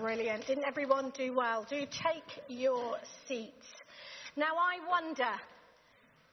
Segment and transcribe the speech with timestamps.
[0.00, 0.46] Brilliant.
[0.46, 1.66] Didn't everyone do well?
[1.68, 2.96] Do take your
[3.26, 3.66] seats.
[4.36, 5.30] Now, I wonder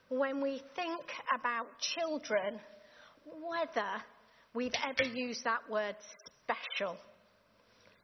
[0.09, 1.01] when we think
[1.39, 2.59] about children
[3.25, 3.87] whether
[4.53, 5.95] we've ever used that word
[6.43, 6.97] special.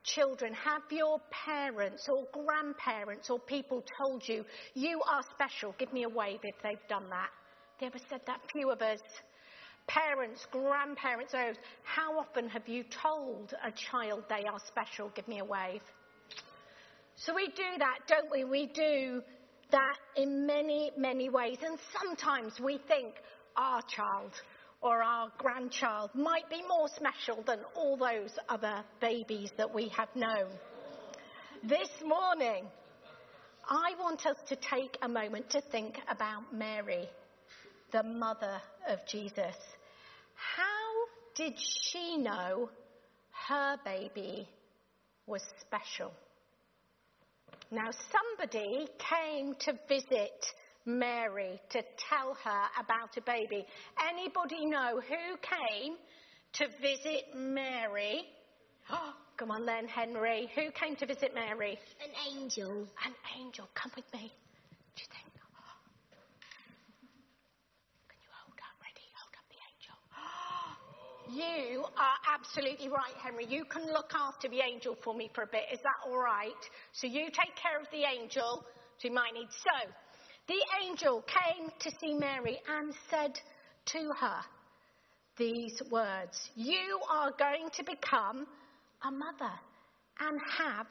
[0.04, 4.46] Children, have your parents or grandparents or people told you,
[4.76, 5.76] you are special?
[5.78, 7.30] Give me a wave if they've done that.
[7.80, 8.40] They ever said that?
[8.54, 9.00] Few of us
[9.90, 15.12] parents, grandparents, those, how often have you told a child they are special?
[15.16, 15.82] Give me a wave.
[17.16, 18.44] So we do that, don't we?
[18.46, 19.22] We do
[19.72, 21.58] that in many, many ways.
[21.66, 23.16] And sometimes we think
[23.58, 24.32] our child
[24.82, 30.10] or our grandchild might be more special than all those other babies that we have
[30.16, 30.48] known.
[31.64, 32.66] This morning,
[33.68, 37.10] I want us to take a moment to think about Mary,
[37.92, 39.56] the mother of Jesus.
[40.56, 40.90] How
[41.36, 42.70] did she know
[43.48, 44.48] her baby
[45.26, 46.12] was special?
[47.72, 50.46] Now, somebody came to visit
[50.86, 53.66] Mary to tell her about a baby.
[54.10, 55.96] Anybody know who came
[56.54, 58.24] to visit Mary?
[58.92, 60.50] Oh, come on then, Henry.
[60.56, 61.78] Who came to visit Mary?
[62.04, 62.88] An angel.
[63.06, 63.70] An angel.
[63.76, 64.32] Come with me.
[64.96, 65.29] Do you think?
[71.32, 73.46] You are absolutely right, Henry.
[73.46, 75.64] You can look after the angel for me for a bit.
[75.72, 76.52] Is that all right?
[76.94, 78.66] So you take care of the angel.
[78.98, 79.48] So you might need.
[79.52, 79.92] So
[80.48, 83.40] the angel came to see Mary and said
[83.94, 84.42] to her
[85.38, 88.48] these words You are going to become
[89.04, 89.54] a mother
[90.20, 90.88] and have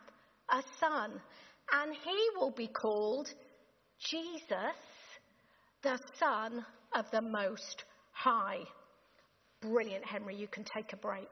[0.50, 1.20] a son,
[1.72, 3.28] and he will be called
[3.98, 4.78] Jesus,
[5.82, 6.64] the Son
[6.94, 8.60] of the Most High.
[9.60, 10.36] Brilliant, Henry.
[10.36, 11.28] You can take a break.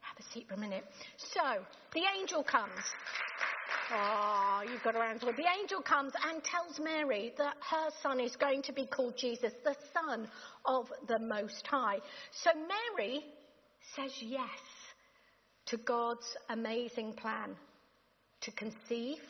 [0.00, 0.84] Have a seat for a minute.
[1.16, 2.80] So, the angel comes.
[3.94, 5.26] Oh, you've got around to.
[5.26, 9.52] The angel comes and tells Mary that her son is going to be called Jesus,
[9.64, 10.28] the Son
[10.64, 11.98] of the Most High.
[12.42, 13.22] So Mary
[13.94, 14.48] says yes
[15.66, 17.56] to God's amazing plan
[18.42, 19.22] to conceive,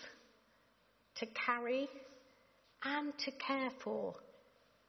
[1.17, 1.89] to carry,
[2.85, 4.15] and to care for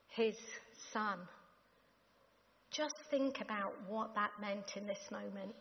[0.09, 0.35] his
[0.91, 1.19] son.
[2.75, 5.53] Just think about what that meant in this moment.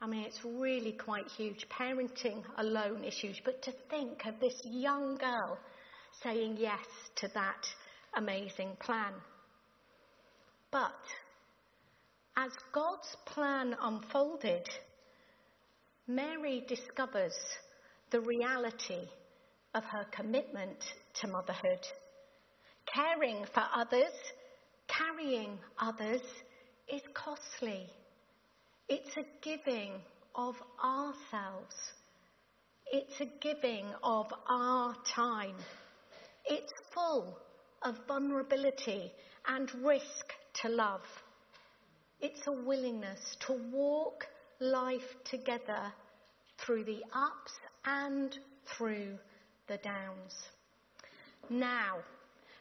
[0.00, 1.66] I mean, it's really quite huge.
[1.68, 3.42] Parenting alone is huge.
[3.44, 5.58] But to think of this young girl
[6.22, 6.86] saying yes
[7.16, 7.66] to that
[8.16, 9.12] amazing plan.
[10.70, 10.92] But
[12.36, 14.66] as God's plan unfolded,
[16.06, 17.36] Mary discovers
[18.10, 19.08] the reality
[19.74, 20.78] of her commitment
[21.20, 21.80] to motherhood.
[22.94, 24.12] Caring for others
[24.88, 26.22] carrying others
[26.92, 27.86] is costly.
[28.88, 29.92] It's a giving
[30.34, 31.74] of ourselves.
[32.92, 35.56] It's a giving of our time.
[36.44, 37.36] It's full
[37.82, 39.12] of vulnerability
[39.48, 40.32] and risk
[40.62, 41.02] to love.
[42.20, 44.26] It's a willingness to walk
[44.60, 45.92] life together
[46.58, 47.52] through the ups
[47.84, 49.18] and through
[49.66, 50.34] the downs.
[51.50, 51.96] Now,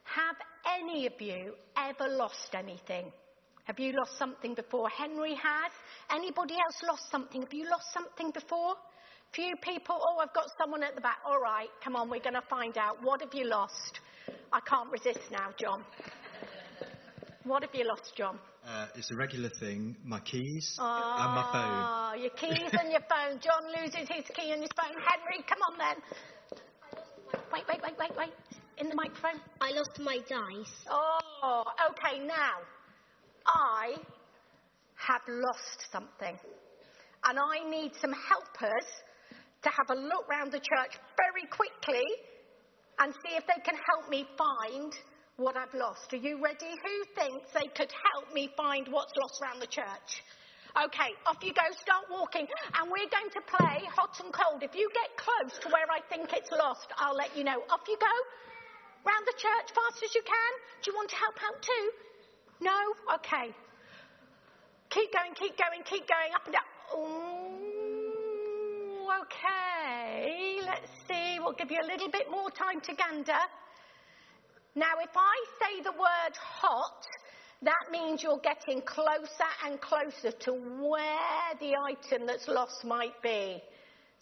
[0.03, 0.35] have
[0.79, 3.11] any of you ever lost anything?
[3.65, 4.89] Have you lost something before?
[4.89, 5.71] Henry has.
[6.11, 7.41] Anybody else lost something?
[7.41, 8.75] Have you lost something before?
[9.33, 9.99] Few people.
[9.99, 11.17] Oh, I've got someone at the back.
[11.25, 12.97] All right, come on, we're going to find out.
[13.01, 13.99] What have you lost?
[14.53, 15.83] I can't resist now, John.
[17.43, 18.39] What have you lost, John?
[18.67, 19.95] Uh, it's a regular thing.
[20.03, 22.21] My keys oh, and my phone.
[22.21, 23.39] Your keys and your phone.
[23.39, 24.93] John loses his key and his phone.
[24.93, 25.97] Henry, come on then.
[27.51, 29.39] Wait, wait, wait, wait, wait in the microphone?
[29.61, 30.75] I lost my dice.
[30.89, 32.59] Oh, okay, now.
[33.47, 33.95] I
[34.95, 36.37] have lost something.
[37.25, 38.87] And I need some helpers
[39.63, 42.05] to have a look round the church very quickly
[42.99, 44.93] and see if they can help me find
[45.37, 46.13] what I've lost.
[46.13, 46.69] Are you ready?
[46.69, 50.23] Who thinks they could help me find what's lost around the church?
[50.75, 54.59] Okay, off you go, start walking, and we're going to play hot and cold.
[54.59, 57.63] If you get close to where I think it's lost, I'll let you know.
[57.71, 58.15] Off you go
[59.05, 60.51] round the church fast as you can?
[60.81, 61.91] Do you want to help out too?
[62.61, 62.93] No?
[63.15, 63.53] Okay.
[64.89, 66.63] Keep going, keep going, keep going, up and down.
[66.97, 68.25] Ooh,
[69.21, 70.59] okay.
[70.65, 71.39] Let's see.
[71.39, 73.45] We'll give you a little bit more time to gander.
[74.75, 77.07] Now, if I say the word hot,
[77.61, 83.61] that means you're getting closer and closer to where the item that's lost might be.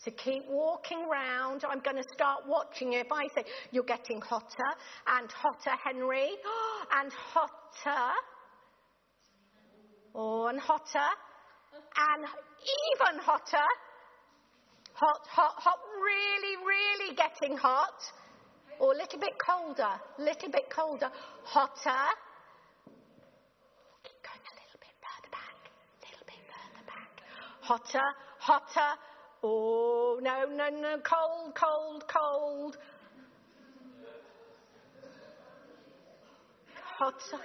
[0.04, 1.64] So keep walking round.
[1.70, 3.00] I'm going to start watching you.
[3.00, 4.72] If I say, you're getting hotter
[5.08, 6.30] and hotter, Henry,
[7.00, 8.12] and hotter,
[10.14, 11.10] oh, and hotter,
[11.98, 13.66] and even hotter,
[14.94, 17.98] Hot, hot, hot, really, really getting hot.
[18.80, 19.90] Or a little bit colder,
[20.20, 21.10] little bit colder.
[21.44, 22.04] Hotter.
[24.06, 25.58] Keep going a little bit further back,
[26.06, 27.10] little bit further back.
[27.62, 28.08] Hotter,
[28.38, 28.92] hotter.
[29.46, 32.78] Oh, no, no, no, cold, cold, cold.
[36.98, 37.44] Hotter.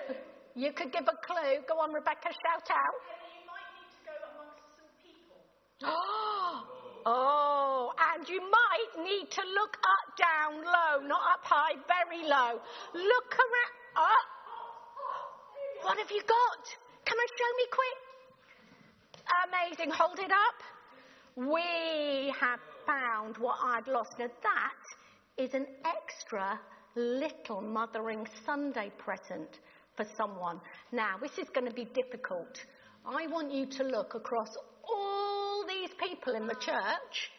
[0.55, 1.59] You could give a clue.
[1.69, 2.95] Go on, Rebecca, shout out.
[7.11, 12.61] Oh, and you might need to look up, down, low, not up high, very low.
[12.93, 13.75] Look around.
[13.97, 14.23] Oh,
[15.85, 16.65] what have you got?
[17.07, 17.99] Come and show me quick.
[19.49, 19.91] Amazing.
[19.97, 20.78] Hold it up.
[21.39, 24.19] We have found what I'd lost.
[24.19, 26.59] Now that is an extra
[26.97, 29.61] little Mothering Sunday present
[29.97, 30.61] for someone.
[30.91, 32.59] Now, this is going to be difficult.
[33.07, 34.49] I want you to look across
[34.83, 37.31] all these people in the church,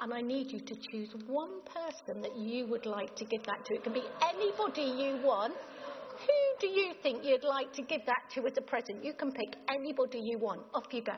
[0.00, 3.62] and I need you to choose one person that you would like to give that
[3.66, 3.74] to.
[3.74, 5.52] It can be anybody you want.
[5.52, 9.04] Who do you think you'd like to give that to as a present?
[9.04, 10.62] You can pick anybody you want.
[10.72, 11.16] Off you go.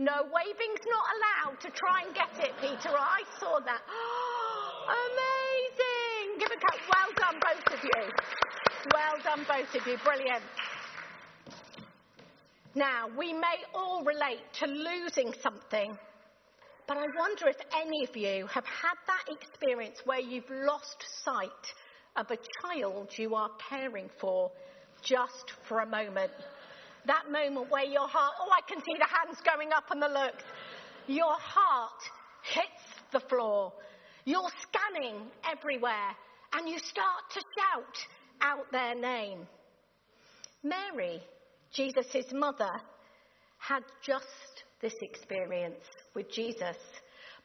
[0.00, 2.94] No, waving's not allowed to try and get it, Peter.
[2.96, 3.82] I saw that.
[5.04, 6.38] Amazing!
[6.38, 6.78] Give a clap.
[6.88, 8.02] Well done, both of you.
[8.94, 9.98] Well done, both of you.
[10.04, 10.44] Brilliant.
[12.76, 15.98] Now, we may all relate to losing something,
[16.86, 21.74] but I wonder if any of you have had that experience where you've lost sight
[22.14, 24.52] of a child you are caring for
[25.02, 26.30] just for a moment.
[27.06, 30.08] That moment where your heart, oh, I can see the hands going up and the
[30.08, 30.44] looks.
[31.06, 32.02] Your heart
[32.52, 33.72] hits the floor.
[34.24, 36.16] You're scanning everywhere
[36.52, 37.96] and you start to shout
[38.42, 39.46] out their name.
[40.62, 41.22] Mary
[41.72, 42.80] Jesus' mother
[43.58, 45.84] had just this experience
[46.14, 46.76] with Jesus.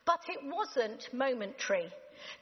[0.06, 1.91] But it wasn't momentary.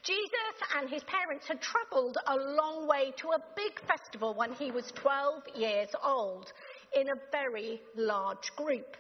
[0.04, 4.72] Jesus and his parents had travelled a long way to a big festival when he
[4.72, 6.52] was 12 years old
[7.00, 8.96] in a very large group.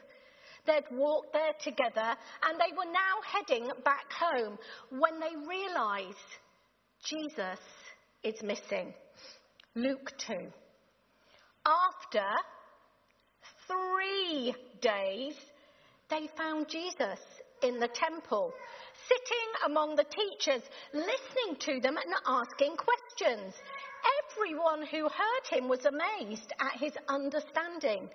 [0.65, 4.57] They'd walked there together and they were now heading back home
[4.91, 6.17] when they realised
[7.03, 7.59] Jesus
[8.23, 8.93] is missing.
[9.75, 10.33] Luke 2.
[11.65, 12.25] After
[13.67, 15.35] three days,
[16.09, 17.19] they found Jesus
[17.63, 18.53] in the temple,
[19.07, 23.53] sitting among the teachers, listening to them and asking questions.
[24.37, 28.09] Everyone who heard him was amazed at his understanding.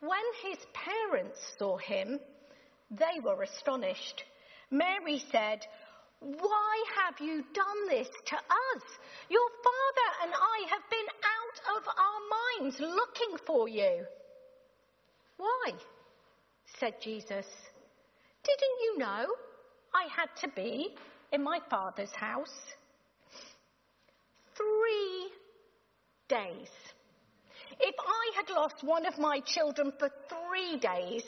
[0.00, 2.20] When his parents saw him,
[2.90, 4.24] they were astonished.
[4.70, 5.66] Mary said,
[6.20, 8.82] Why have you done this to us?
[9.28, 14.04] Your father and I have been out of our minds looking for you.
[15.36, 15.72] Why?
[16.78, 17.46] said Jesus.
[18.44, 19.26] Didn't you know
[19.94, 20.94] I had to be
[21.32, 22.74] in my Father's house?
[24.56, 25.30] Three
[26.28, 26.70] days.
[27.80, 31.24] If I had lost one of my children for three days,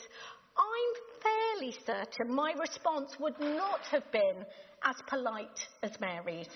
[0.57, 0.93] I'm
[1.23, 4.45] fairly certain my response would not have been
[4.85, 6.49] as polite as Mary's.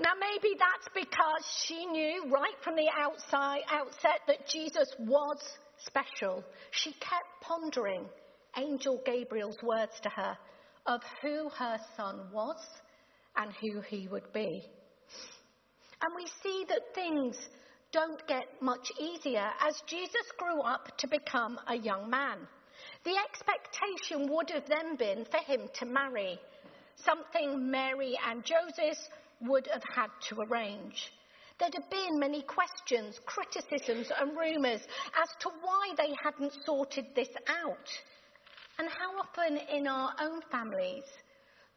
[0.00, 5.36] Now, maybe that's because she knew right from the outside, outset that Jesus was
[5.84, 6.42] special.
[6.70, 8.06] She kept pondering
[8.56, 10.38] Angel Gabriel's words to her
[10.86, 12.56] of who her son was
[13.40, 14.62] and who he would be.
[16.02, 17.36] And we see that things
[17.92, 22.38] don't get much easier as Jesus grew up to become a young man.
[23.04, 26.38] The expectation would have then been for him to marry,
[27.04, 28.98] something Mary and Joseph
[29.42, 31.12] would have had to arrange.
[31.58, 34.80] There'd have been many questions, criticisms, and rumours
[35.20, 37.88] as to why they hadn't sorted this out.
[38.78, 41.04] And how often in our own families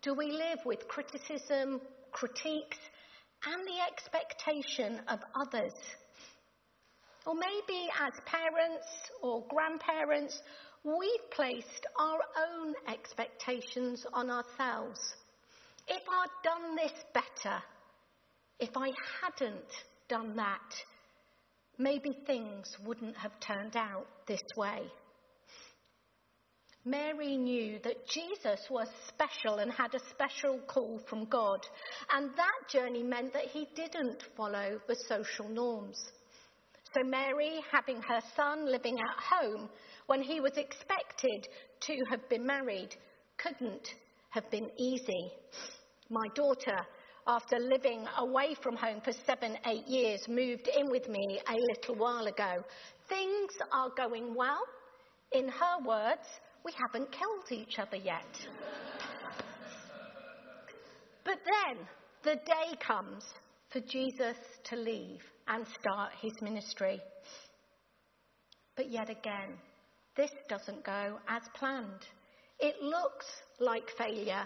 [0.04, 1.80] do we live with criticism,
[2.12, 2.78] critiques,
[3.46, 5.74] and the expectation of others?
[7.26, 8.86] Or maybe as parents
[9.22, 10.42] or grandparents,
[10.84, 15.00] we've placed our own expectations on ourselves.
[15.88, 17.64] If I'd done this better,
[18.60, 18.92] if I
[19.22, 19.72] hadn't
[20.10, 20.76] done that,
[21.78, 24.82] maybe things wouldn't have turned out this way.
[26.86, 31.66] Mary knew that Jesus was special and had a special call from God,
[32.14, 35.98] and that journey meant that he didn't follow the social norms.
[36.94, 39.70] So, Mary, having her son living at home
[40.08, 41.48] when he was expected
[41.82, 42.96] to have been married,
[43.38, 43.88] couldn't
[44.32, 45.32] have been easy.
[46.10, 46.78] My daughter,
[47.28, 51.96] after living away from home for seven, eight years, moved in with me a little
[51.96, 52.64] while ago.
[53.08, 54.64] Things are going well
[55.34, 56.28] In her words,
[56.64, 58.48] we haven't killed each other yet.
[61.24, 61.86] but then
[62.24, 63.24] the day comes
[63.72, 67.02] for Jesus to leave and start his ministry.
[68.76, 69.58] But yet again,
[70.16, 72.06] this doesn't go as planned.
[72.60, 73.26] It looks
[73.60, 74.46] like failure.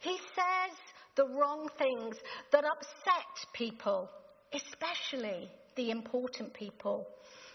[0.00, 0.76] He says
[1.16, 2.16] the wrong things
[2.50, 4.10] that upset people,
[4.52, 7.06] especially the important people.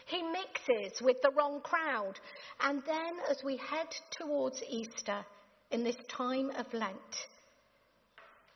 [0.08, 2.14] He mixes with the wrong crowd.
[2.62, 5.26] And then, as we head towards Easter
[5.70, 7.28] in this time of Lent,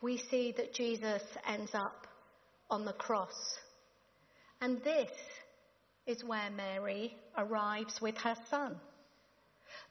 [0.01, 2.07] we see that Jesus ends up
[2.69, 3.57] on the cross.
[4.61, 5.11] And this
[6.07, 8.77] is where Mary arrives with her son.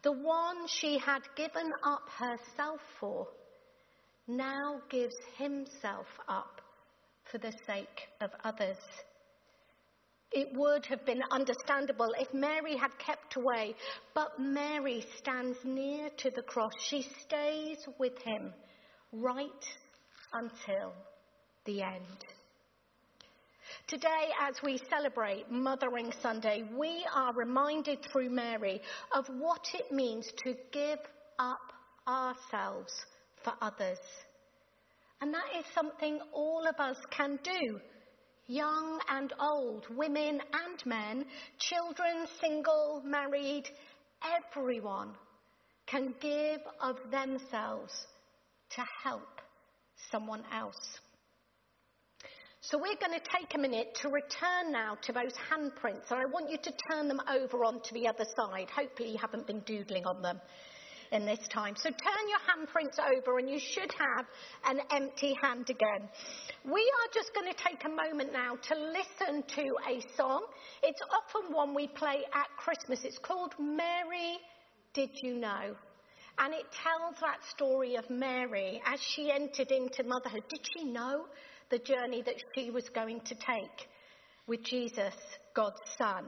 [0.03, 3.29] The one she had given up herself for
[4.27, 6.63] now gives himself up
[7.31, 8.79] for the sake of others.
[10.33, 13.75] It would have been understandable if Mary had kept away,
[14.15, 16.73] but Mary stands near to the cross.
[16.89, 18.53] She stays with him
[19.13, 19.65] right
[20.33, 20.93] until
[21.65, 22.25] the end.
[23.89, 28.81] Today, as we celebrate Mothering Sunday, we are reminded through Mary
[29.13, 31.01] of what it means to give
[31.41, 31.73] up
[32.07, 32.93] ourselves
[33.43, 33.99] for others.
[35.21, 37.81] And that is something all of us can do.
[38.51, 41.25] Young and old, women and men,
[41.61, 43.63] children, single, married,
[44.51, 45.11] everyone
[45.87, 47.93] can give of themselves
[48.71, 49.41] to help
[50.11, 50.99] someone else.
[52.63, 56.25] So we're going to take a minute to return now to those handprints, and I
[56.25, 58.69] want you to turn them over onto the other side.
[58.71, 60.41] Hopefully, you haven't been doodling on them
[61.13, 61.75] in this time.
[61.77, 64.27] So turn your handprints over, and you should have
[64.67, 66.09] an empty hand again.
[66.65, 70.47] We are just going to take a moment now to listen to a song.
[70.83, 73.01] It's often one we play at Christmas.
[73.05, 74.39] It's called Mary
[74.95, 75.75] Did You Know?
[76.39, 80.45] And it tells that story of Mary as she entered into motherhood.
[80.49, 81.27] Did she know
[81.71, 83.89] the journey that she was going to take
[84.47, 85.15] with Jesus,
[85.55, 86.25] God's Son.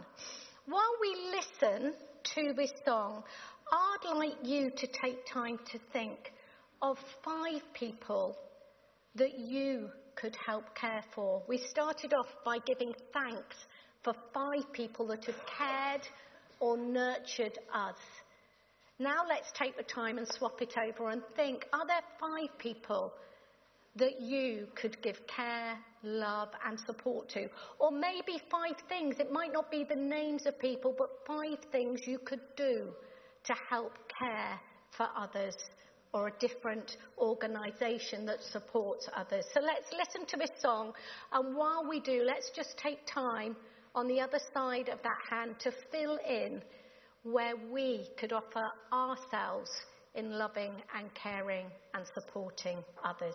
[0.66, 1.94] While we listen
[2.34, 3.24] to this song,
[3.72, 6.30] I'd like you to take time to think
[6.82, 8.36] of five people
[9.14, 11.42] that you could help care for.
[11.48, 13.56] We started off by giving thanks
[14.04, 16.02] for five people that have cared
[16.60, 17.96] or nurtured us.
[18.98, 23.14] Now let's take the time and swap it over and think are there five people
[23.96, 27.48] that you could give care, love, and support to.
[27.78, 29.16] Or maybe five things.
[29.18, 32.92] It might not be the names of people, but five things you could do
[33.44, 34.60] to help care
[34.96, 35.56] for others
[36.12, 39.44] or a different organisation that supports others.
[39.54, 40.92] So let's listen to this song.
[41.32, 43.56] And while we do, let's just take time
[43.94, 46.62] on the other side of that hand to fill in
[47.22, 49.70] where we could offer ourselves
[50.14, 53.34] in loving and caring and supporting others.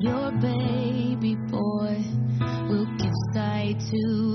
[0.00, 2.02] Your baby boy.
[2.68, 4.29] Will give sight to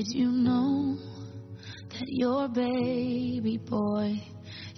[0.00, 0.96] did you know
[1.90, 4.18] that your baby boy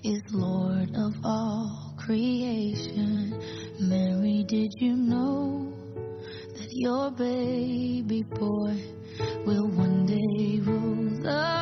[0.03, 3.41] is Lord of all creation?
[3.79, 5.73] Mary, did you know
[6.57, 8.83] that your baby boy
[9.47, 11.62] will one day rule the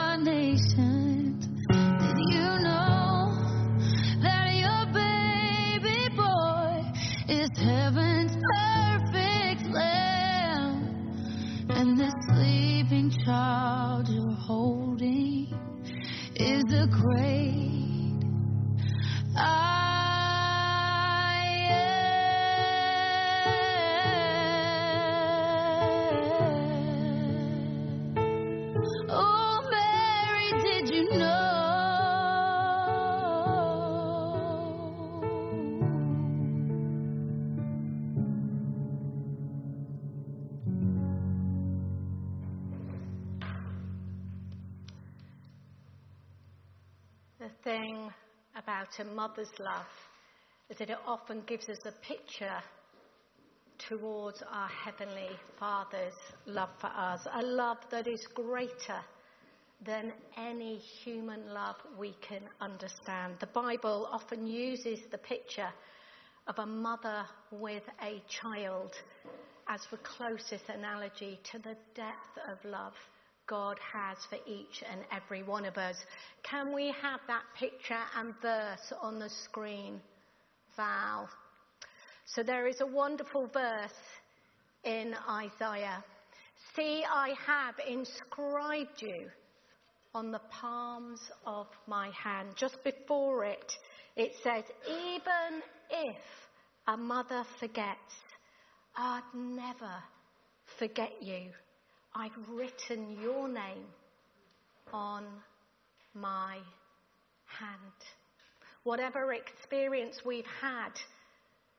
[47.40, 48.12] The thing
[48.54, 49.86] about a mother's love
[50.68, 52.60] is that it often gives us a picture
[53.78, 56.12] towards our Heavenly Father's
[56.44, 59.00] love for us, a love that is greater
[59.86, 63.36] than any human love we can understand.
[63.40, 65.72] The Bible often uses the picture
[66.46, 68.92] of a mother with a child
[69.66, 72.92] as the closest analogy to the depth of love
[73.50, 75.96] God has for each and every one of us.
[76.44, 80.00] Can we have that picture and verse on the screen,
[80.76, 81.28] Val?
[82.26, 83.90] So there is a wonderful verse
[84.84, 86.04] in Isaiah.
[86.76, 89.26] See, I have inscribed you
[90.14, 92.50] on the palms of my hand.
[92.56, 93.72] Just before it,
[94.14, 96.16] it says, Even if
[96.86, 98.14] a mother forgets,
[98.96, 99.96] I'd never
[100.78, 101.50] forget you.
[102.14, 103.86] I've written your name
[104.92, 105.24] on
[106.14, 106.58] my
[107.44, 107.92] hand.
[108.82, 110.92] Whatever experience we've had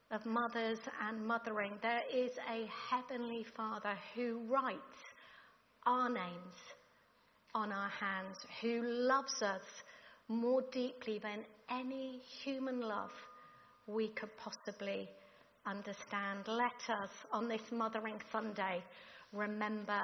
[0.10, 4.80] of mothers and mothering, there is a heavenly Father who writes
[5.86, 6.56] our names
[7.54, 9.64] on our hands, who loves us
[10.30, 11.40] more deeply than
[11.70, 13.12] any human love
[13.88, 15.10] we could possibly
[15.66, 16.48] understand.
[16.48, 18.82] Let us, on this Mothering Sunday,
[19.34, 20.02] remember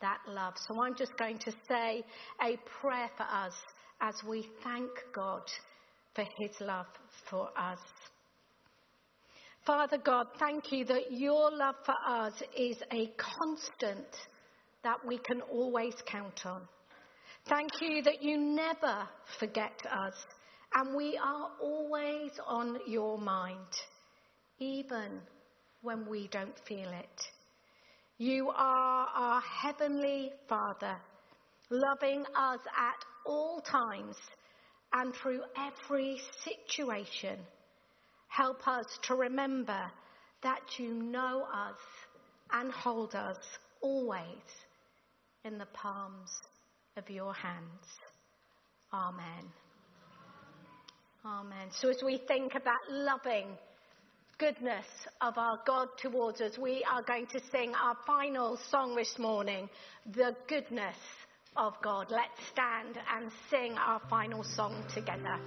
[0.00, 0.54] that love.
[0.66, 2.02] So I'm just going to say
[2.42, 3.54] a prayer for us
[4.00, 5.42] as we thank God
[6.14, 6.86] for his love
[7.28, 7.78] for us.
[9.66, 14.06] Father God, thank you that your love for us is a constant
[14.82, 16.62] that we can always count on.
[17.48, 19.06] Thank you that you never
[19.38, 20.14] forget us
[20.74, 23.58] and we are always on your mind,
[24.58, 25.20] even
[25.82, 27.39] when we don't feel it.
[28.20, 30.94] You are our heavenly Father,
[31.70, 34.14] loving us at all times
[34.92, 37.38] and through every situation.
[38.28, 39.90] Help us to remember
[40.42, 41.78] that you know us
[42.52, 43.38] and hold us
[43.80, 44.20] always
[45.46, 46.28] in the palms
[46.98, 47.86] of your hands.
[48.92, 49.46] Amen.
[51.24, 51.68] Amen.
[51.70, 53.46] So as we think about loving
[54.40, 54.86] goodness
[55.20, 59.68] of our God towards us, we are going to sing our final song this morning,
[60.14, 60.96] The Goodness
[61.58, 62.06] of God.
[62.08, 65.38] Let's stand and sing our final song together.